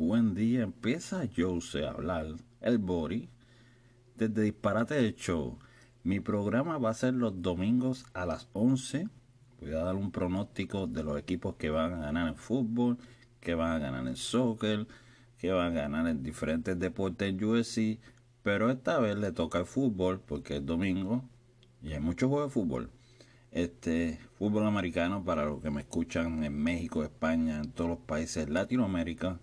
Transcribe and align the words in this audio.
buen 0.00 0.34
día. 0.34 0.62
Empieza 0.62 1.28
Jose 1.36 1.84
a 1.84 1.90
hablar, 1.90 2.26
el 2.62 2.78
Bori, 2.78 3.28
desde 4.16 4.42
Disparate 4.42 4.94
del 4.94 5.14
Show. 5.14 5.58
Mi 6.04 6.20
programa 6.20 6.78
va 6.78 6.90
a 6.90 6.94
ser 6.94 7.12
los 7.12 7.42
domingos 7.42 8.06
a 8.14 8.24
las 8.24 8.48
11. 8.54 9.08
Voy 9.60 9.72
a 9.72 9.84
dar 9.84 9.96
un 9.96 10.10
pronóstico 10.10 10.86
de 10.86 11.04
los 11.04 11.18
equipos 11.18 11.56
que 11.56 11.68
van 11.68 11.92
a 11.92 11.98
ganar 11.98 12.28
en 12.28 12.36
fútbol, 12.36 12.96
que 13.40 13.54
van 13.54 13.72
a 13.72 13.78
ganar 13.78 14.06
en 14.06 14.16
soccer, 14.16 14.86
que 15.36 15.52
van 15.52 15.76
a 15.76 15.82
ganar 15.82 16.06
en 16.06 16.22
diferentes 16.22 16.78
deportes 16.78 17.28
en 17.28 17.44
USC. 17.44 18.00
Pero 18.42 18.70
esta 18.70 18.98
vez 19.00 19.18
le 19.18 19.32
toca 19.32 19.58
el 19.58 19.66
fútbol 19.66 20.18
porque 20.20 20.56
es 20.56 20.66
domingo 20.66 21.28
y 21.82 21.92
hay 21.92 22.00
muchos 22.00 22.30
juegos 22.30 22.48
de 22.48 22.54
fútbol. 22.54 22.90
Este 23.50 24.18
fútbol 24.38 24.66
americano 24.66 25.22
para 25.22 25.44
los 25.44 25.60
que 25.60 25.70
me 25.70 25.82
escuchan 25.82 26.42
en 26.42 26.56
México, 26.56 27.04
España, 27.04 27.58
en 27.58 27.70
todos 27.72 27.90
los 27.90 27.98
países 27.98 28.46
de 28.46 28.52
Latinoamérica. 28.52 29.38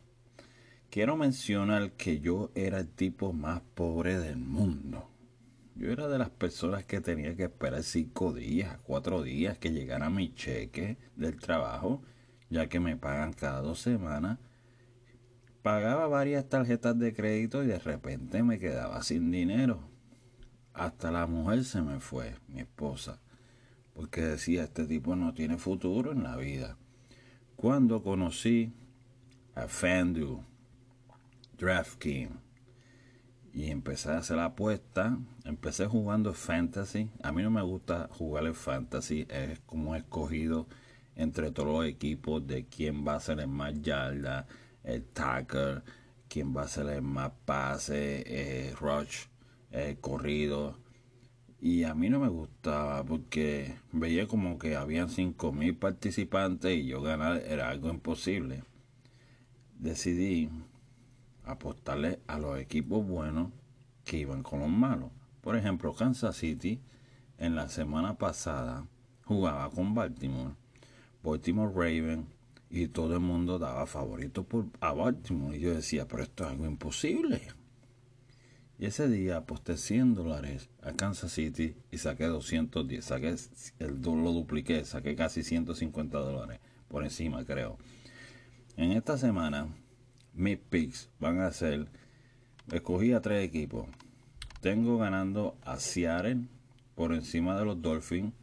Quiero 0.98 1.16
mencionar 1.16 1.91
que 1.91 2.21
yo 2.21 2.49
era 2.55 2.80
el 2.80 2.88
tipo 2.88 3.31
más 3.31 3.62
pobre 3.76 4.17
del 4.17 4.38
mundo. 4.38 5.08
Yo 5.76 5.91
era 5.91 6.08
de 6.08 6.17
las 6.17 6.31
personas 6.31 6.85
que 6.85 7.02
tenía 7.02 7.35
que 7.35 7.44
esperar 7.44 7.84
cinco 7.84 8.34
días, 8.34 8.80
cuatro 8.81 9.22
días 9.22 9.59
que 9.59 9.72
llegara 9.72 10.09
mi 10.09 10.34
cheque 10.34 10.98
del 11.16 11.39
trabajo, 11.39 12.02
ya 12.49 12.67
que 12.67 12.80
me 12.80 12.98
pagan 12.98 13.34
cada 13.34 13.62
dos 13.62 13.80
semanas. 13.80 14.39
Pagaba 15.62 16.08
varias 16.08 16.49
tarjetas 16.49 16.98
de 16.98 17.14
crédito 17.14 17.64
y 17.64 17.67
de 17.67 17.77
repente 17.77 18.41
me 18.41 18.58
quedaba 18.58 19.03
sin 19.03 19.30
dinero. 19.30 19.88
Hasta 20.73 21.11
la 21.11 21.27
mujer 21.27 21.64
se 21.64 21.84
me 21.84 22.00
fue, 22.00 22.34
mi 22.48 22.61
esposa, 22.61 23.22
porque 23.94 24.22
decía, 24.22 24.64
este 24.64 24.88
tipo 24.88 25.16
no 25.16 25.36
tiene 25.36 25.59
futuro 25.59 26.11
en 26.11 26.23
la 26.23 26.38
vida. 26.38 26.75
Cuando 27.55 28.02
conocí 28.02 28.73
a 29.53 29.67
FanDuel, 29.67 30.39
DraftKings, 31.57 32.47
y 33.57 33.71
empecé 33.71 34.11
a 34.11 34.20
hacer 34.20 34.38
la 34.38 34.45
apuesta. 34.45 35.17
Empecé 35.44 35.88
jugando 35.88 36.31
fantasy. 36.36 37.09
A 37.23 37.31
mí 37.31 37.41
no 37.41 37.49
me 37.49 37.64
gusta 37.64 38.08
jugar 38.11 38.45
el 38.45 38.53
fantasy. 38.53 39.25
Es 39.30 39.59
como 39.61 39.95
escogido 39.95 40.67
entre 41.16 41.49
todos 41.49 41.69
los 41.69 41.86
equipos 41.86 42.45
de 42.45 42.67
quién 42.67 43.03
va 43.03 43.16
a 43.16 43.19
ser 43.19 43.39
el 43.39 43.47
más 43.47 43.81
yarda, 43.81 44.45
el 44.83 45.03
tackle, 45.05 45.81
quién 46.30 46.55
va 46.55 46.61
a 46.61 46.67
ser 46.67 46.88
el 46.89 47.02
más 47.02 47.31
pase, 47.45 48.23
eh, 48.27 48.75
rush, 48.80 49.25
eh, 49.71 49.97
corrido. 49.99 50.77
Y 51.59 51.83
a 51.83 51.95
mí 51.95 52.09
no 52.09 52.19
me 52.19 52.30
gustaba 52.30 53.03
porque 53.03 53.73
veía 53.92 54.27
como 54.27 54.59
que 54.59 54.75
habían 54.75 55.09
5.000 55.09 55.80
participantes 55.80 56.77
y 56.77 56.86
yo 56.86 57.02
ganar 57.02 57.38
era 57.38 57.69
algo 57.69 57.89
imposible. 57.89 58.64
Decidí 59.80 60.52
apostarle 61.48 62.20
a 62.28 62.38
los 62.38 62.59
equipos 62.59 63.06
buenos 63.06 63.52
que 64.03 64.17
iban 64.17 64.44
con 64.44 64.59
los 64.59 64.70
malos. 64.70 65.09
Por 65.42 65.56
ejemplo, 65.56 65.94
Kansas 65.94 66.36
City 66.36 66.80
en 67.38 67.56
la 67.56 67.70
semana 67.70 68.17
pasada 68.17 68.88
jugaba 69.26 69.70
con 69.70 69.94
Baltimore, 69.94 70.56
Baltimore 71.23 71.72
Raven, 71.73 72.28
y 72.70 72.88
todo 72.88 73.14
el 73.14 73.22
mundo 73.22 73.59
daba 73.59 73.86
favorito 73.86 74.44
por, 74.44 74.66
a 74.81 74.94
Baltimore. 74.94 75.56
Y 75.58 75.62
yo 75.62 75.73
decía, 75.73 76.08
pero 76.08 76.23
esto 76.23 76.44
es 76.44 76.52
algo 76.52 76.66
imposible. 76.66 77.42
Y 78.80 78.86
ese 78.86 79.08
día 79.08 79.38
aposté 79.38 79.78
100 79.78 80.16
dólares 80.16 80.70
a 80.82 80.94
Kansas 80.94 81.32
City 81.32 81.76
y 81.92 81.98
saqué 81.98 82.26
210. 82.26 83.04
Saqué 83.04 83.36
el, 83.80 84.02
lo 84.02 84.32
dupliqué, 84.34 84.86
saqué 84.86 85.16
casi 85.16 85.44
150 85.44 86.17
dólares 86.20 86.59
por 86.88 87.04
encima, 87.04 87.44
creo. 87.44 87.78
En 88.76 88.92
esta 88.92 89.17
semana 89.17 89.70
mis 90.38 90.57
picks 90.57 91.09
van 91.19 91.41
a 91.41 91.52
ser, 91.52 91.88
escogí 92.71 93.11
a 93.11 93.21
tres 93.21 93.43
equipos. 93.43 93.88
Tengo 94.61 94.97
ganando 94.97 95.57
a 95.63 95.80
Seattle 95.80 96.45
por 96.95 97.13
encima 97.13 97.57
de 97.57 97.66
los 97.66 97.81
Dolphins, 97.81 98.33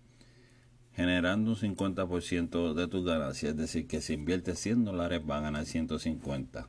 generando 0.93 1.53
un 1.53 1.57
50% 1.57 2.75
de 2.75 2.89
tus 2.89 3.05
ganancias. 3.05 3.53
Es 3.53 3.57
decir, 3.59 3.87
que 3.87 4.01
si 4.01 4.15
inviertes 4.15 4.59
100 4.61 4.85
dólares 4.85 5.23
va 5.29 5.39
a 5.39 5.43
ganar 5.43 5.67
150. 5.67 6.69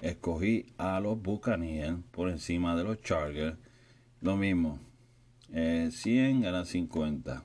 Escogí 0.00 0.66
a 0.76 1.00
los 1.00 1.20
Buccaneers 1.20 1.96
por 2.10 2.28
encima 2.28 2.76
de 2.76 2.84
los 2.84 3.00
Chargers. 3.00 3.56
Lo 4.20 4.36
mismo. 4.36 4.78
100 5.50 6.42
ganan 6.42 6.66
50. 6.66 7.44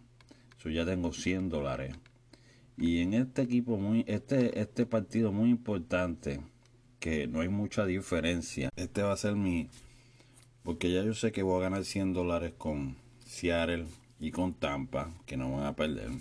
Eso 0.60 0.70
ya 0.70 0.86
tengo 0.86 1.14
100 1.14 1.50
dólares. 1.50 1.96
Y 2.78 3.00
en 3.00 3.14
este 3.14 3.44
equipo, 3.44 3.78
muy, 3.78 4.04
este, 4.08 4.60
este 4.60 4.86
partido 4.86 5.32
muy 5.32 5.50
importante, 5.50 6.42
que 7.00 7.28
no 7.28 7.42
hay 7.42 7.50
mucha 7.50 7.86
diferencia, 7.86 8.70
este 8.76 9.02
va 9.02 9.14
a 9.14 9.18
ser 9.18 9.36
mi, 9.36 9.70
porque 10.64 10.92
ya 10.92 11.04
yo 11.04 11.14
sé 11.14 11.32
que 11.32 11.44
voy 11.44 11.60
a 11.60 11.64
ganar 11.64 11.84
100 11.84 12.14
dólares 12.14 12.54
con 12.58 12.96
Seattle 13.26 13.86
y 14.20 14.32
con 14.32 14.54
Tampa, 14.54 15.12
que 15.26 15.38
no 15.38 15.52
van 15.52 15.66
a 15.66 15.76
perder. 15.76 16.12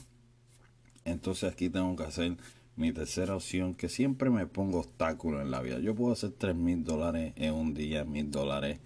Entonces 1.04 1.52
aquí 1.52 1.68
tengo 1.68 1.94
que 1.96 2.04
hacer 2.04 2.36
mi 2.76 2.92
tercera 2.92 3.36
opción, 3.36 3.74
que 3.74 3.88
siempre 3.88 4.30
me 4.30 4.46
pongo 4.46 4.80
obstáculos 4.80 5.42
en 5.42 5.50
la 5.50 5.60
vida. 5.60 5.78
Yo 5.80 5.94
puedo 5.94 6.12
hacer 6.12 6.32
3 6.32 6.54
mil 6.54 6.82
dólares 6.82 7.34
en 7.36 7.52
un 7.52 7.74
día, 7.74 8.04
mil 8.04 8.30
dólares, 8.30 8.80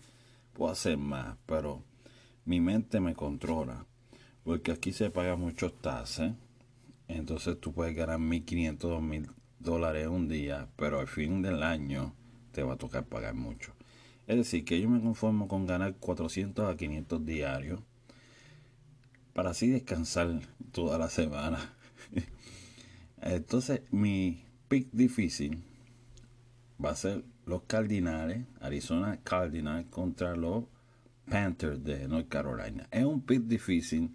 puedo 0.52 0.72
hacer 0.72 0.96
más, 0.96 1.36
pero 1.46 1.82
mi 2.44 2.60
mente 2.60 2.98
me 2.98 3.14
controla. 3.14 3.86
Porque 4.42 4.72
aquí 4.72 4.92
se 4.92 5.10
pagan 5.10 5.40
muchos 5.40 5.80
taxes 5.80 6.32
entonces 7.08 7.60
tú 7.60 7.72
puedes 7.72 7.94
ganar 7.94 8.18
1.500, 8.18 8.78
2.000 8.78 9.30
dólares 9.58 10.06
un 10.08 10.28
día, 10.28 10.68
pero 10.76 11.00
al 11.00 11.08
fin 11.08 11.42
del 11.42 11.62
año 11.62 12.14
te 12.52 12.62
va 12.62 12.74
a 12.74 12.78
tocar 12.78 13.04
pagar 13.04 13.34
mucho. 13.34 13.72
Es 14.26 14.36
decir, 14.36 14.64
que 14.64 14.80
yo 14.80 14.88
me 14.88 15.00
conformo 15.00 15.48
con 15.48 15.66
ganar 15.66 15.96
400 15.96 16.72
a 16.72 16.76
500 16.76 17.26
diarios 17.26 17.80
para 19.34 19.50
así 19.50 19.68
descansar 19.68 20.40
toda 20.72 20.98
la 20.98 21.10
semana. 21.10 21.74
Entonces, 23.20 23.82
mi 23.90 24.44
pick 24.68 24.88
difícil 24.92 25.62
va 26.82 26.90
a 26.90 26.96
ser 26.96 27.24
los 27.46 27.62
Cardinales, 27.64 28.46
Arizona 28.60 29.18
Cardinals 29.22 29.86
contra 29.90 30.36
los 30.36 30.64
Panthers 31.28 31.82
de 31.84 32.08
North 32.08 32.28
Carolina. 32.28 32.88
Es 32.90 33.04
un 33.04 33.20
pick 33.20 33.42
difícil 33.42 34.10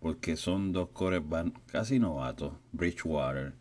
porque 0.00 0.36
son 0.36 0.72
dos 0.72 0.90
cores 0.90 1.22
casi 1.66 1.98
novatos, 1.98 2.52
Bridgewater 2.72 3.54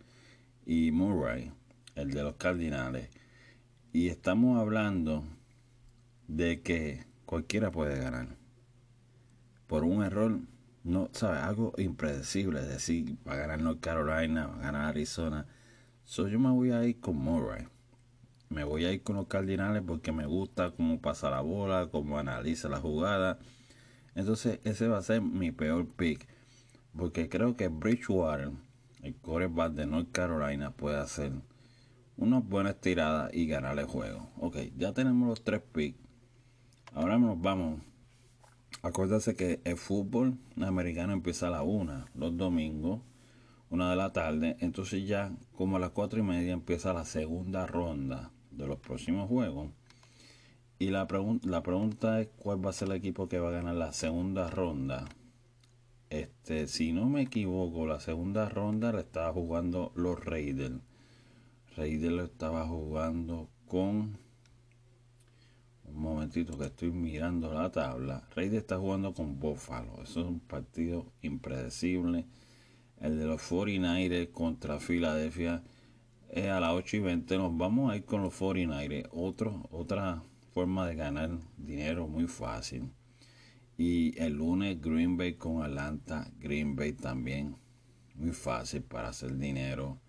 y 0.66 0.92
Murray, 0.92 1.52
el 1.96 2.12
de 2.12 2.24
los 2.24 2.36
Cardinales. 2.36 3.10
Y 3.92 4.10
estamos 4.10 4.60
hablando 4.60 5.24
de 6.28 6.62
que 6.62 7.06
cualquiera 7.26 7.72
puede 7.72 8.00
ganar. 8.00 8.38
Por 9.66 9.84
un 9.84 10.04
error, 10.04 10.40
no, 10.84 11.10
¿sabes? 11.14 11.42
Algo 11.42 11.74
impredecible, 11.78 12.60
es 12.60 12.68
decir, 12.68 13.18
va 13.28 13.34
a 13.34 13.38
ganar 13.38 13.60
North 13.62 13.80
Carolina, 13.80 14.48
va 14.48 14.56
a 14.56 14.62
ganar 14.62 14.86
Arizona. 14.86 15.48
So, 16.04 16.28
yo 16.28 16.40
me 16.40 16.52
voy 16.52 16.72
a 16.72 16.86
ir 16.86 17.00
con 17.00 17.18
Murray. 17.18 17.68
Me 18.50 18.64
voy 18.64 18.86
a 18.86 18.94
ir 18.94 19.04
con 19.04 19.18
los 19.18 19.28
Cardinales 19.28 19.84
porque 19.86 20.12
me 20.14 20.26
gusta 20.26 20.72
cómo 20.72 21.02
pasa 21.02 21.30
la 21.30 21.42
bola, 21.42 21.90
cómo 21.92 22.18
analiza 22.18 22.70
la 22.70 22.80
jugada 22.80 23.40
entonces 24.18 24.60
ese 24.64 24.88
va 24.88 24.98
a 24.98 25.04
ser 25.04 25.22
mi 25.22 25.52
peor 25.52 25.88
pick. 25.88 26.28
Porque 26.98 27.30
creo 27.30 27.56
que 27.56 27.68
Bridgewater, 27.68 28.50
el 29.04 29.16
quarterback 29.16 29.74
de 29.74 29.86
North 29.86 30.12
Carolina, 30.12 30.72
puede 30.72 30.98
hacer 30.98 31.32
unas 32.18 32.44
buenas 32.44 32.82
tiradas 32.82 33.32
y 33.32 33.46
ganar 33.46 33.78
el 33.78 33.86
juego. 33.86 34.28
Ok, 34.40 34.58
ya 34.76 34.92
tenemos 34.92 35.30
los 35.30 35.44
tres 35.44 35.62
picks. 35.62 36.00
Ahora 36.96 37.20
nos 37.20 37.40
vamos. 37.40 37.80
Acuérdense 38.82 39.36
que 39.36 39.62
el 39.64 39.78
fútbol 39.78 40.40
americano 40.60 41.14
empieza 41.14 41.48
a 41.48 41.52
la 41.52 41.62
una, 41.62 42.08
los 42.16 42.36
domingos, 42.36 43.02
una 43.70 43.92
de 43.92 43.98
la 43.98 44.14
tarde. 44.14 44.58
Entonces 44.62 45.08
ya 45.08 45.32
como 45.54 45.78
a 45.78 45.80
las 45.80 45.92
cuatro 45.92 46.20
y 46.20 46.24
media 46.24 46.54
empieza 46.54 46.92
la 46.92 47.06
segunda 47.06 47.68
ronda 47.68 48.32
de 48.50 48.66
los 48.66 48.80
próximos 48.80 49.28
juegos. 49.28 49.70
Y 50.80 50.90
la, 50.92 51.08
la 51.44 51.64
pregunta 51.64 52.22
es 52.22 52.28
cuál 52.38 52.64
va 52.64 52.70
a 52.70 52.74
ser 52.74 52.90
el 52.90 52.96
equipo 52.96 53.28
que 53.28 53.40
va 53.40 53.50
a 53.50 53.52
ganar 53.52 53.76
la 53.76 53.94
segunda 53.94 54.50
ronda. 54.50 55.06
Este, 56.10 56.68
si 56.68 56.94
no 56.94 57.10
me 57.10 57.24
equivoco, 57.24 57.86
la 57.86 58.00
segunda 58.00 58.48
ronda 58.48 58.92
la 58.94 59.02
estaba 59.02 59.34
jugando 59.34 59.92
los 59.96 60.24
Raiders. 60.24 60.76
Raiders 61.76 62.14
lo 62.14 62.24
estaba 62.24 62.66
jugando 62.68 63.50
con 63.68 64.18
un 65.86 65.96
momentito 65.96 66.58
que 66.58 66.66
estoy 66.66 66.92
mirando 66.92 67.54
la 67.54 67.72
tabla. 67.72 68.28
Raiders 68.36 68.62
está 68.62 68.78
jugando 68.78 69.14
con 69.14 69.40
Buffalo. 69.40 70.04
Eso 70.04 70.22
es 70.22 70.28
un 70.28 70.40
partido 70.40 71.12
impredecible. 71.22 72.26
El 73.02 73.20
de 73.20 73.26
los 73.26 73.42
49ers 73.42 74.32
contra 74.32 74.80
Filadelfia 74.80 75.64
es 76.30 76.46
a 76.48 76.60
las 76.60 76.74
8 76.74 76.98
y 76.98 77.00
20. 77.00 77.38
Nos 77.38 77.58
vamos 77.58 77.92
a 77.92 77.98
ir 77.98 78.06
con 78.06 78.22
los 78.22 78.40
49ers. 78.40 79.10
Otro, 79.12 79.68
otra 79.72 80.24
forma 80.58 80.88
de 80.88 80.96
ganar 80.96 81.30
dinero 81.56 82.08
muy 82.08 82.26
fácil. 82.26 82.90
Y 83.78 84.20
el 84.20 84.34
lunes 84.34 84.82
Green 84.82 85.16
Bay 85.16 85.36
con 85.36 85.62
Atlanta, 85.62 86.32
Green 86.40 86.76
Bay 86.76 86.94
también 86.94 87.56
muy 88.16 88.32
fácil 88.32 88.82
para 88.82 89.10
hacer 89.10 89.38
dinero. 89.38 90.00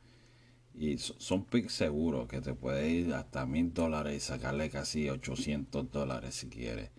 Y 0.75 0.97
son 0.97 1.45
picks 1.45 1.75
seguros 1.75 2.29
que 2.29 2.41
te 2.41 2.55
puede 2.55 2.89
ir 2.89 3.13
hasta 3.13 3.45
mil 3.45 3.75
dólares 3.75 4.17
y 4.17 4.21
sacarle 4.21 4.71
casi 4.71 5.11
800 5.11 5.91
dólares 5.91 6.37
si 6.37 6.49
quieres. 6.49 6.93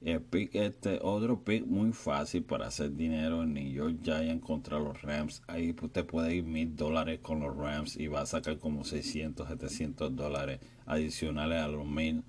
El 0.00 0.20
pick 0.22 0.54
este, 0.54 1.00
otro 1.02 1.42
pick 1.42 1.66
muy 1.66 1.92
fácil 1.92 2.44
para 2.44 2.68
hacer 2.68 2.94
dinero 2.94 3.42
en 3.42 3.54
New 3.54 3.68
York 3.68 3.96
Giants 4.04 4.44
contra 4.44 4.78
los 4.78 5.02
Rams. 5.02 5.42
Ahí 5.48 5.72
te 5.72 6.04
puede 6.04 6.36
ir 6.36 6.44
mil 6.44 6.76
dólares 6.76 7.18
con 7.18 7.40
los 7.40 7.56
Rams 7.56 7.96
y 7.96 8.06
va 8.06 8.20
a 8.20 8.26
sacar 8.26 8.58
como 8.58 8.84
600, 8.84 9.48
700 9.48 10.14
dólares 10.14 10.60
adicionales 10.86 11.60
a 11.60 11.66
los 11.66 11.84
mil. 11.84 12.22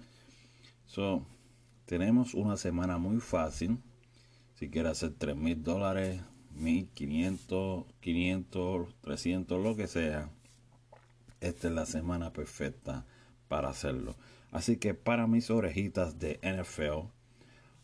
So, 0.85 1.25
tenemos 1.85 2.33
una 2.33 2.57
semana 2.57 2.97
muy 2.97 3.19
fácil. 3.19 3.79
Si 4.55 4.69
quieres 4.69 4.93
hacer 4.93 5.13
3 5.17 5.35
mil 5.35 5.63
dólares, 5.63 6.21
1500, 6.55 7.85
500, 7.99 8.95
300, 9.01 9.63
lo 9.63 9.75
que 9.75 9.87
sea 9.87 10.29
esta 11.43 11.67
es 11.67 11.73
la 11.73 11.85
semana 11.85 12.31
perfecta 12.31 13.05
para 13.49 13.69
hacerlo. 13.69 14.15
Así 14.51 14.77
que 14.77 14.93
para 14.93 15.27
mis 15.27 15.49
orejitas 15.49 16.17
de 16.17 16.39
NFL 16.41 17.09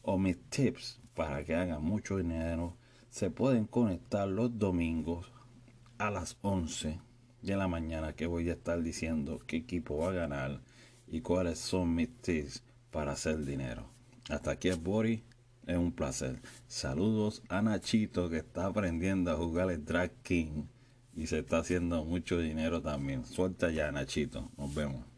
o 0.01 0.17
mis 0.17 0.39
tips 0.49 1.01
para 1.13 1.43
que 1.43 1.55
hagan 1.55 1.83
mucho 1.83 2.17
dinero, 2.17 2.77
se 3.09 3.29
pueden 3.29 3.65
conectar 3.65 4.29
los 4.29 4.57
domingos 4.57 5.29
a 5.97 6.09
las 6.09 6.37
11 6.41 6.99
de 7.41 7.55
la 7.57 7.67
mañana 7.67 8.13
que 8.13 8.27
voy 8.27 8.49
a 8.49 8.53
estar 8.53 8.81
diciendo 8.81 9.39
qué 9.45 9.57
equipo 9.57 9.97
va 9.97 10.11
a 10.11 10.13
ganar 10.13 10.61
y 11.07 11.19
cuáles 11.19 11.59
son 11.59 11.95
mis 11.95 12.15
tips 12.21 12.63
para 12.91 13.13
hacer 13.13 13.45
dinero. 13.45 13.89
Hasta 14.29 14.51
aquí 14.51 14.69
es 14.69 14.81
Bori, 14.81 15.23
es 15.65 15.77
un 15.77 15.91
placer. 15.91 16.41
Saludos 16.67 17.43
a 17.49 17.61
Nachito 17.61 18.29
que 18.29 18.37
está 18.37 18.65
aprendiendo 18.65 19.31
a 19.31 19.35
jugar 19.35 19.71
el 19.71 19.85
Drag 19.85 20.11
King 20.23 20.65
y 21.15 21.27
se 21.27 21.39
está 21.39 21.59
haciendo 21.59 22.05
mucho 22.05 22.37
dinero 22.39 22.81
también. 22.81 23.25
Suelta 23.25 23.71
ya, 23.71 23.91
Nachito. 23.91 24.49
Nos 24.57 24.73
vemos. 24.73 25.08